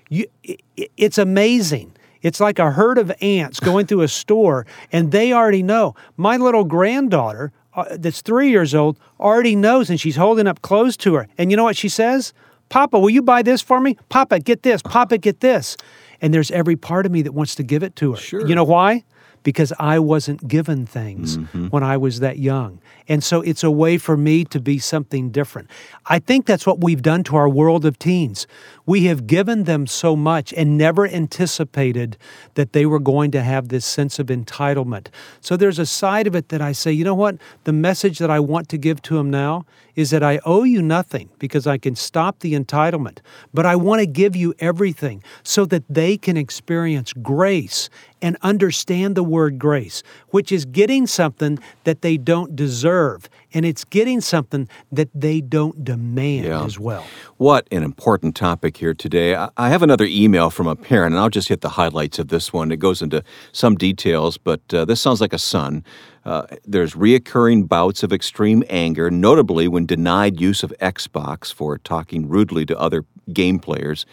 you, 0.10 0.26
i- 0.48 0.58
i- 0.80 0.88
it's 0.96 1.18
amazing. 1.18 1.92
It's 2.22 2.40
like 2.40 2.60
a 2.60 2.72
herd 2.72 2.98
of 2.98 3.12
ants 3.22 3.60
going 3.60 3.86
through 3.86 4.02
a 4.02 4.08
store, 4.08 4.66
and 4.92 5.12
they 5.12 5.34
already 5.34 5.64
know. 5.64 5.96
My 6.16 6.38
little 6.38 6.64
granddaughter, 6.64 7.52
uh, 7.76 7.86
that's 7.98 8.22
three 8.22 8.50
years 8.50 8.74
old, 8.74 8.98
already 9.20 9.56
knows, 9.56 9.90
and 9.90 10.00
she's 10.00 10.16
holding 10.16 10.48
up 10.48 10.62
clothes 10.62 10.98
to 10.98 11.16
her. 11.16 11.28
And 11.38 11.52
you 11.52 11.58
know 11.58 11.64
what 11.64 11.78
she 11.78 11.90
says? 11.90 12.34
Papa, 12.70 13.00
will 13.00 13.10
you 13.10 13.22
buy 13.22 13.44
this 13.44 13.62
for 13.62 13.80
me? 13.80 13.98
Papa, 14.10 14.40
get 14.40 14.64
this. 14.64 14.82
Papa, 14.82 15.18
get 15.18 15.40
this. 15.42 15.78
And 16.22 16.34
there's 16.34 16.52
every 16.52 16.76
part 16.76 17.06
of 17.06 17.12
me 17.12 17.22
that 17.24 17.34
wants 17.34 17.56
to 17.56 17.64
give 17.64 17.84
it 17.84 17.96
to 17.98 18.12
her. 18.14 18.18
Sure. 18.18 18.48
You 18.48 18.56
know 18.56 18.64
why? 18.64 19.04
Because 19.44 19.72
I 19.80 20.00
wasn't 20.00 20.48
given 20.48 20.86
things 20.86 21.38
Mm-hmm. 21.38 21.68
when 21.68 21.84
I 21.84 21.96
was 21.96 22.20
that 22.20 22.38
young. 22.40 22.82
And 23.08 23.24
so 23.24 23.42
it's 23.42 23.64
a 23.64 23.72
way 23.72 23.98
for 23.98 24.18
me 24.18 24.44
to 24.46 24.60
be 24.60 24.80
something 24.80 25.30
different. 25.30 25.70
I 26.08 26.20
think 26.20 26.46
that's 26.46 26.66
what 26.66 26.84
we've 26.84 27.02
done 27.02 27.24
to 27.26 27.38
our 27.38 27.48
world 27.48 27.86
of 27.86 27.98
teens. 27.98 28.46
We 28.86 29.06
have 29.06 29.26
given 29.28 29.64
them 29.64 29.88
so 29.88 30.16
much 30.18 30.52
and 30.54 30.78
never 30.78 31.08
anticipated 31.08 32.18
that 32.56 32.74
they 32.74 32.86
were 32.86 33.00
going 33.00 33.32
to 33.32 33.42
have 33.44 33.70
this 33.70 33.86
sense 33.86 34.20
of 34.20 34.28
entitlement. 34.28 35.08
So 35.40 35.56
there's 35.56 35.80
a 35.80 35.86
side 35.86 36.28
of 36.28 36.36
it 36.36 36.50
that 36.50 36.62
I 36.62 36.74
say, 36.74 36.92
you 36.92 37.06
know 37.06 37.16
what? 37.16 37.38
The 37.64 37.74
message 37.74 38.20
that 38.20 38.30
I 38.32 38.40
want 38.42 38.68
to 38.70 38.78
give 38.78 39.02
to 39.04 39.16
them 39.16 39.30
now 39.30 39.66
is 39.98 40.12
that 40.12 40.24
I 40.24 40.40
owe 40.46 40.64
you 40.64 40.82
nothing 40.82 41.28
because 41.40 41.68
I 41.68 41.78
can 41.78 41.96
stop 41.96 42.40
the 42.40 42.54
entitlement, 42.54 43.18
but 43.54 43.66
I 43.66 43.76
want 43.76 44.00
to 44.00 44.06
give 44.06 44.36
you 44.36 44.54
everything 44.60 45.22
so 45.44 45.66
that 45.66 45.84
they 45.90 46.18
can 46.18 46.38
experience 46.38 47.12
grace 47.14 47.90
and 48.22 48.38
understand 48.42 49.16
the 49.16 49.24
word 49.24 49.58
grace, 49.60 50.04
which 50.30 50.52
is 50.52 50.66
getting 50.66 51.08
something 51.08 51.58
that 51.84 52.02
they 52.02 52.16
don't 52.18 52.56
deserve, 52.56 53.28
and 53.54 53.66
it's 53.66 53.84
getting 53.84 54.22
something 54.22 54.68
that 54.92 55.10
they 55.14 55.42
don't 55.42 55.84
demand 55.84 56.46
Yeah. 56.46 56.64
as 56.64 56.80
well. 56.80 57.04
What 57.38 57.68
an 57.72 57.84
important 57.84 58.36
topic 58.36 58.78
here 58.78 58.94
today. 58.94 59.36
I- 59.36 59.50
I 59.58 59.70
have 59.70 59.82
another 59.84 60.06
email 60.06 60.50
from 60.52 60.68
a 60.68 60.76
parent, 60.76 61.14
and 61.16 61.20
I'll 61.22 61.30
just 61.30 61.50
hit 61.50 61.62
the 61.62 61.70
highlights 61.70 62.20
of 62.20 62.28
this 62.30 62.54
one. 62.54 62.72
It 62.72 62.78
goes 62.78 63.02
into 63.02 63.24
some 63.52 63.76
details, 63.76 64.38
but 64.38 64.62
uh, 64.74 64.86
this 64.86 65.02
sounds 65.02 65.22
like 65.22 65.34
a 65.34 65.40
son. 65.40 65.84
Uh, 66.28 66.46
there's 66.66 66.94
reoccurring 66.94 67.70
bouts 67.70 68.04
of 68.04 68.12
extreme 68.12 68.62
anger, 68.70 69.10
notably 69.10 69.66
when 69.66 69.86
denied 69.86 70.42
use 70.42 70.62
of 70.62 70.74
Xbox 70.82 71.54
for 71.54 71.78
talking 71.78 72.28
rudely 72.28 72.66
to 72.66 72.78
other 72.78 73.06
game 73.32 73.60
players. 73.60 74.06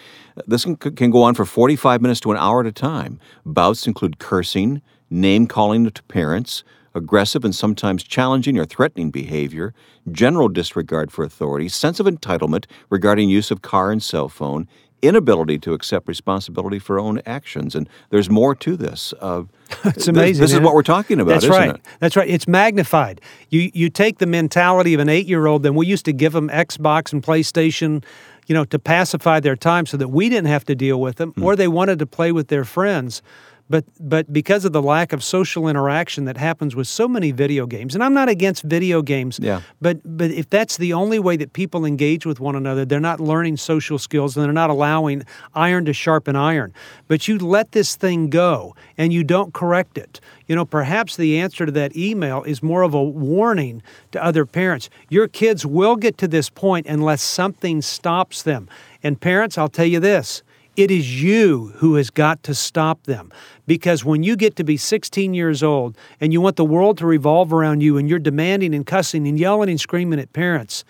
This 0.47 0.62
can, 0.62 0.76
can 0.76 1.11
go 1.11 1.25
on 1.25 1.35
for 1.35 1.44
45 1.44 2.00
minutes 2.00 2.21
to 2.21 2.30
an 2.30 2.37
hour 2.37 2.61
at 2.61 2.66
a 2.66 2.73
time. 2.73 3.18
Bouts 3.44 3.88
include 3.88 4.21
cursing, 4.21 4.80
name 5.11 5.49
calling 5.49 5.90
to 5.90 6.02
parents, 6.04 6.62
aggressive 6.94 7.44
and 7.44 7.52
sometimes 7.52 8.04
challenging 8.04 8.61
or 8.61 8.64
threatening 8.64 9.11
behavior, 9.11 9.75
general 10.12 10.49
disregard 10.49 11.11
for 11.11 11.25
authority, 11.25 11.68
sense 11.68 11.99
of 11.99 12.06
entitlement 12.06 12.66
regarding 12.90 13.28
use 13.28 13.50
of 13.50 13.62
car 13.62 13.90
and 13.90 14.04
cell 14.04 14.28
phone, 14.28 14.68
inability 15.06 15.58
to 15.61 15.73
accept 15.73 16.08
responsibility 16.08 16.78
for 16.78 16.99
own 16.99 17.20
actions. 17.26 17.75
And 17.75 17.88
there's 18.11 18.28
more 18.30 18.54
to 18.56 18.76
this. 18.76 19.12
Uh, 19.20 19.42
It's 19.84 20.08
amazing. 20.08 20.40
This, 20.40 20.50
is 20.50 20.52
isn't 20.52 20.62
what 20.62 20.75
we're 20.75 20.82
talking 20.82 21.20
about, 21.20 21.32
That's 21.32 21.44
isn't 21.44 21.56
right. 21.56 21.70
it? 21.75 21.80
That's 22.00 22.16
right. 22.16 22.28
It's 22.28 22.46
magnified. 22.46 23.20
You 23.50 23.70
you 23.75 23.88
take 23.90 24.18
the 24.18 24.26
mentality 24.26 24.94
of 24.94 25.00
an 25.00 25.08
eight 25.08 25.26
year 25.26 25.46
old. 25.46 25.62
Then 25.62 25.75
we 25.75 25.87
used 25.87 26.04
to 26.04 26.12
give 26.12 26.32
them 26.32 26.49
Xbox 26.49 27.12
and 27.12 27.23
PlayStation, 27.23 28.04
you 28.46 28.54
know, 28.54 28.64
to 28.66 28.78
pacify 28.78 29.40
their 29.40 29.56
time, 29.56 29.87
so 29.87 29.96
that 29.96 30.08
we 30.08 30.28
didn't 30.28 30.49
have 30.49 30.64
to 30.66 30.75
deal 30.75 31.00
with 31.00 31.16
them, 31.16 31.32
Hmm. 31.32 31.42
or 31.44 31.56
they 31.56 31.68
wanted 31.68 31.99
to 31.99 32.06
play 32.06 32.30
with 32.32 32.49
their 32.49 32.64
friends. 32.64 33.23
But 33.71 33.85
but 33.99 34.30
because 34.33 34.64
of 34.64 34.73
the 34.73 34.83
lack 34.83 35.12
of 35.12 35.25
social 35.25 35.68
interaction 35.68 36.26
that 36.26 36.37
happens 36.37 36.76
with 36.76 36.87
so 36.87 37.09
many 37.09 37.30
video 37.30 37.66
games, 37.66 37.94
and 37.94 38.04
I'm 38.04 38.12
not 38.12 38.28
against 38.28 38.62
video 38.62 39.00
games. 39.00 39.40
Yeah. 39.42 39.62
But 39.80 40.00
but 40.04 40.30
if 40.30 40.50
that's 40.50 40.76
the 40.76 40.92
only 40.92 41.18
way 41.18 41.37
that 41.38 41.54
people 41.54 41.87
engage 41.87 42.26
with 42.26 42.40
one 42.40 42.56
another, 42.56 42.85
they're 42.85 43.00
not 43.00 43.21
learning 43.21 43.56
social 43.56 43.99
skills 43.99 44.37
and 44.37 44.44
they're 44.44 44.52
not 44.52 44.68
allowing 44.68 45.25
iron 45.54 45.87
to 45.87 45.94
sharpen 45.94 46.37
iron. 46.37 46.75
But 47.09 47.26
you 47.26 47.38
let 47.38 47.73
this 47.73 47.97
thing 47.97 48.28
go 48.28 48.76
and 48.99 49.12
you 49.12 49.25
don't 49.25 49.54
correct 49.54 49.97
it. 49.97 50.21
You 50.47 50.54
know, 50.54 50.66
perhaps 50.66 51.16
the 51.16 51.38
answer 51.38 51.64
to 51.64 51.73
that 51.73 51.97
email 51.97 52.42
is 52.42 52.62
more 52.62 52.83
of 52.83 52.92
a 52.92 53.02
warning 53.02 53.83
to 54.12 54.23
other 54.23 54.44
parents. 54.44 54.90
Your 55.09 55.26
kids 55.26 55.64
will 55.64 55.97
get 55.97 56.18
to 56.18 56.28
this 56.28 56.50
point 56.50 56.87
unless 56.87 57.23
something 57.23 57.80
stops 57.80 58.42
them. 58.42 58.68
And 59.02 59.18
parents, 59.18 59.56
I'll 59.56 59.68
tell 59.68 59.87
you 59.87 60.00
this. 60.00 60.42
It 60.76 60.90
is 60.90 61.23
you 61.23 61.73
who 61.76 61.95
has 61.95 62.11
got 62.11 62.43
to 62.45 62.54
stop 62.54 63.04
them. 63.04 63.31
Because 63.66 64.04
when 64.04 64.23
you 64.23 64.37
get 64.37 64.57
to 64.57 64.64
be 64.64 64.76
16 64.76 65.35
years 65.35 65.62
old 65.62 65.97
and 66.21 66.33
you 66.33 66.40
want 66.40 66.57
the 66.57 66.64
world 66.64 66.99
to 66.99 67.07
revolve 67.07 67.52
around 67.52 67.81
you 67.81 67.97
and 67.97 68.09
you're 68.09 68.19
demanding 68.19 68.75
and 68.75 68.87
cussing 68.87 69.26
and 69.26 69.38
yelling 69.38 69.71
and 69.71 69.81
screaming 69.81 70.19
at 70.19 70.33
parents, 70.33 70.85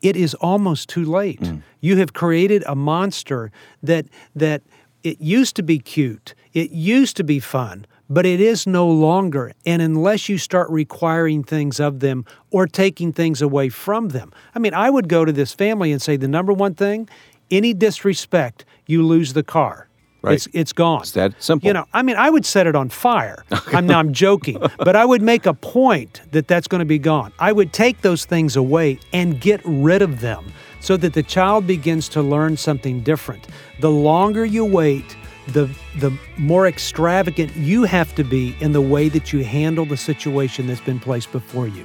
it 0.00 0.16
is 0.16 0.34
almost 0.34 0.88
too 0.88 1.04
late. 1.04 1.40
Mm. 1.40 1.62
You 1.80 1.96
have 1.96 2.12
created 2.12 2.62
a 2.66 2.74
monster 2.74 3.50
that 3.82 4.06
that 4.34 4.62
it 5.02 5.20
used 5.20 5.56
to 5.56 5.62
be 5.62 5.78
cute, 5.78 6.34
it 6.52 6.70
used 6.70 7.16
to 7.16 7.24
be 7.24 7.38
fun, 7.40 7.86
but 8.10 8.26
it 8.26 8.40
is 8.40 8.66
no 8.66 8.88
longer. 8.88 9.52
And 9.64 9.80
unless 9.80 10.28
you 10.28 10.38
start 10.38 10.68
requiring 10.70 11.44
things 11.44 11.78
of 11.78 12.00
them 12.00 12.24
or 12.50 12.66
taking 12.66 13.12
things 13.12 13.40
away 13.40 13.68
from 13.68 14.08
them, 14.08 14.32
I 14.54 14.58
mean, 14.58 14.74
I 14.74 14.90
would 14.90 15.08
go 15.08 15.24
to 15.24 15.32
this 15.32 15.52
family 15.52 15.92
and 15.92 16.02
say 16.02 16.16
the 16.16 16.28
number 16.28 16.52
one 16.52 16.74
thing: 16.74 17.08
any 17.50 17.74
disrespect, 17.74 18.64
you 18.86 19.02
lose 19.02 19.32
the 19.32 19.42
car. 19.42 19.88
Right. 20.20 20.34
It's 20.34 20.48
it's 20.52 20.72
gone. 20.72 21.02
It's 21.02 21.12
that 21.12 21.40
simple. 21.40 21.68
You 21.68 21.72
know, 21.72 21.84
I 21.92 22.02
mean, 22.02 22.16
I 22.16 22.28
would 22.28 22.44
set 22.44 22.66
it 22.66 22.74
on 22.74 22.88
fire. 22.88 23.44
I'm 23.68 23.86
now 23.86 24.00
I'm 24.00 24.12
joking, 24.12 24.60
but 24.78 24.96
I 24.96 25.04
would 25.04 25.22
make 25.22 25.46
a 25.46 25.54
point 25.54 26.22
that 26.32 26.48
that's 26.48 26.66
going 26.66 26.80
to 26.80 26.84
be 26.84 26.98
gone. 26.98 27.32
I 27.38 27.52
would 27.52 27.72
take 27.72 28.00
those 28.00 28.24
things 28.24 28.56
away 28.56 28.98
and 29.12 29.40
get 29.40 29.60
rid 29.64 30.02
of 30.02 30.20
them 30.20 30.52
so 30.80 30.96
that 30.96 31.12
the 31.12 31.22
child 31.22 31.66
begins 31.66 32.08
to 32.10 32.22
learn 32.22 32.56
something 32.56 33.00
different. 33.02 33.46
The 33.80 33.90
longer 33.90 34.44
you 34.44 34.64
wait, 34.64 35.16
the, 35.48 35.70
the 35.98 36.16
more 36.36 36.66
extravagant 36.66 37.54
you 37.56 37.84
have 37.84 38.14
to 38.16 38.24
be 38.24 38.56
in 38.60 38.72
the 38.72 38.80
way 38.80 39.08
that 39.08 39.32
you 39.32 39.44
handle 39.44 39.84
the 39.84 39.96
situation 39.96 40.66
that's 40.66 40.80
been 40.80 41.00
placed 41.00 41.32
before 41.32 41.68
you. 41.68 41.84